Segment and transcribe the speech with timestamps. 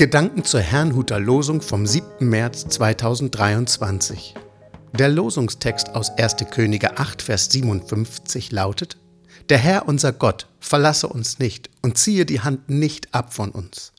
[0.00, 2.26] Gedanken zur Herrnhuter Losung vom 7.
[2.26, 4.34] März 2023.
[4.94, 6.36] Der Losungstext aus 1.
[6.50, 8.96] Könige 8, Vers 57 lautet:
[9.50, 13.92] Der Herr unser Gott verlasse uns nicht und ziehe die Hand nicht ab von uns.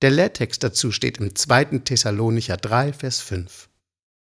[0.00, 1.80] Der Lehrtext dazu steht im 2.
[1.80, 3.68] Thessalonicher 3, Vers 5.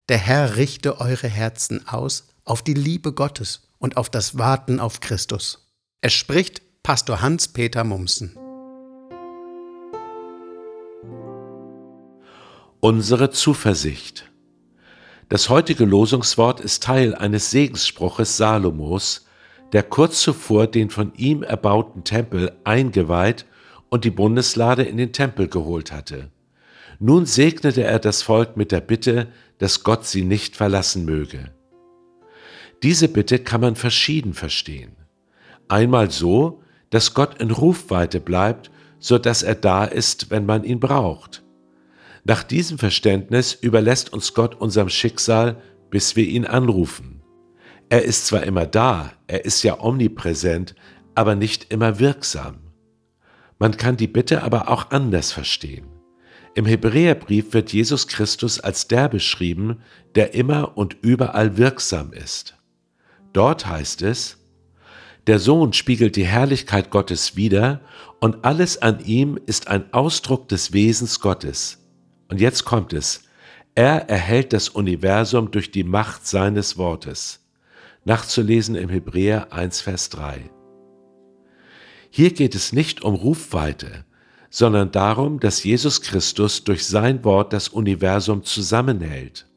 [0.10, 5.02] Der Herr richte eure Herzen aus auf die Liebe Gottes und auf das Warten auf
[5.02, 5.70] Christus.
[6.02, 8.40] Es spricht Pastor Hans-Peter Mumsen.
[12.88, 14.32] Unsere Zuversicht.
[15.28, 19.26] Das heutige Losungswort ist Teil eines Segensspruches Salomos,
[19.74, 23.48] der kurz zuvor den von ihm erbauten Tempel eingeweiht
[23.90, 26.30] und die Bundeslade in den Tempel geholt hatte.
[27.00, 31.50] Nun segnete er das Volk mit der Bitte, dass Gott sie nicht verlassen möge.
[32.84, 34.96] Diese Bitte kann man verschieden verstehen.
[35.70, 36.62] Einmal so,
[36.92, 41.45] dass Gott in Rufweite bleibt, so dass er da ist, wenn man ihn braucht.
[42.28, 47.22] Nach diesem Verständnis überlässt uns Gott unserem Schicksal, bis wir ihn anrufen.
[47.88, 50.74] Er ist zwar immer da, er ist ja omnipräsent,
[51.14, 52.58] aber nicht immer wirksam.
[53.60, 55.86] Man kann die Bitte aber auch anders verstehen.
[56.56, 59.84] Im Hebräerbrief wird Jesus Christus als der beschrieben,
[60.16, 62.58] der immer und überall wirksam ist.
[63.34, 64.40] Dort heißt es,
[65.28, 67.82] der Sohn spiegelt die Herrlichkeit Gottes wider
[68.20, 71.85] und alles an ihm ist ein Ausdruck des Wesens Gottes.
[72.28, 73.24] Und jetzt kommt es.
[73.76, 77.46] Er erhält das Universum durch die Macht seines Wortes.
[78.06, 80.50] Nachzulesen im Hebräer 1, Vers 3.
[82.10, 84.06] Hier geht es nicht um Rufweite,
[84.50, 89.48] sondern darum, dass Jesus Christus durch sein Wort das Universum zusammenhält.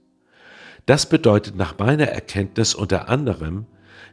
[0.86, 3.66] Das bedeutet nach meiner Erkenntnis unter anderem,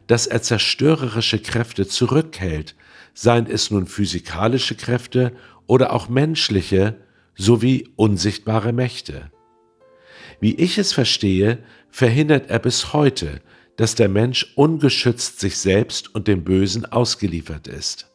[0.06, 2.76] dass er zerstörerische Kräfte zurückhält,
[3.14, 5.32] seien es nun physikalische Kräfte
[5.66, 7.00] oder auch menschliche,
[7.36, 9.30] sowie unsichtbare Mächte.
[10.40, 13.40] Wie ich es verstehe, verhindert er bis heute,
[13.76, 18.10] dass der Mensch ungeschützt sich selbst und dem Bösen ausgeliefert ist.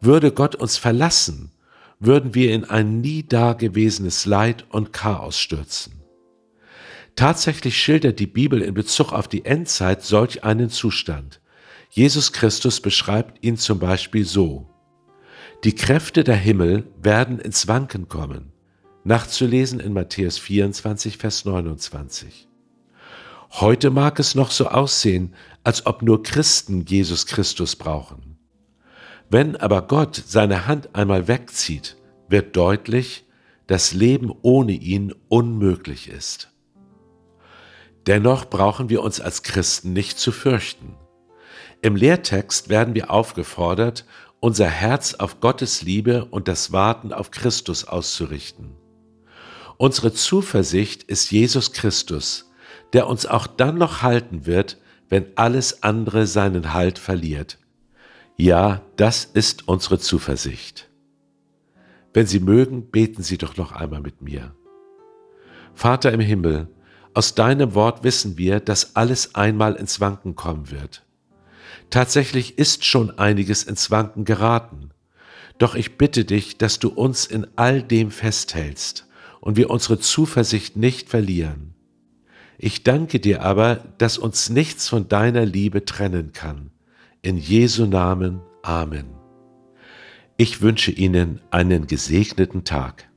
[0.00, 1.52] Würde Gott uns verlassen,
[2.00, 6.02] würden wir in ein nie dagewesenes Leid und Chaos stürzen.
[7.16, 11.40] Tatsächlich schildert die Bibel in Bezug auf die Endzeit solch einen Zustand.
[11.90, 14.73] Jesus Christus beschreibt ihn zum Beispiel so.
[15.64, 18.52] Die Kräfte der Himmel werden ins Wanken kommen.
[19.02, 22.48] Nachzulesen in Matthäus 24, Vers 29.
[23.52, 25.32] Heute mag es noch so aussehen,
[25.62, 28.36] als ob nur Christen Jesus Christus brauchen.
[29.30, 31.96] Wenn aber Gott seine Hand einmal wegzieht,
[32.28, 33.24] wird deutlich,
[33.66, 36.50] dass Leben ohne ihn unmöglich ist.
[38.06, 40.94] Dennoch brauchen wir uns als Christen nicht zu fürchten.
[41.80, 44.04] Im Lehrtext werden wir aufgefordert,
[44.44, 48.76] unser Herz auf Gottes Liebe und das Warten auf Christus auszurichten.
[49.78, 52.52] Unsere Zuversicht ist Jesus Christus,
[52.92, 54.76] der uns auch dann noch halten wird,
[55.08, 57.56] wenn alles andere seinen Halt verliert.
[58.36, 60.90] Ja, das ist unsere Zuversicht.
[62.12, 64.54] Wenn Sie mögen, beten Sie doch noch einmal mit mir.
[65.72, 66.68] Vater im Himmel,
[67.14, 71.03] aus deinem Wort wissen wir, dass alles einmal ins Wanken kommen wird.
[71.90, 74.90] Tatsächlich ist schon einiges ins Wanken geraten.
[75.58, 79.06] Doch ich bitte dich, dass du uns in all dem festhältst
[79.40, 81.74] und wir unsere Zuversicht nicht verlieren.
[82.58, 86.70] Ich danke dir aber, dass uns nichts von deiner Liebe trennen kann.
[87.22, 88.40] In Jesu Namen.
[88.62, 89.06] Amen.
[90.36, 93.08] Ich wünsche Ihnen einen gesegneten Tag.